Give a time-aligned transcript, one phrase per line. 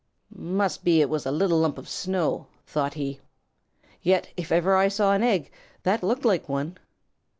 [0.33, 3.19] "Must be it was a little lump of snow," thought he.
[4.01, 5.51] "Yet if ever I saw an egg,
[5.83, 6.79] that looked like one.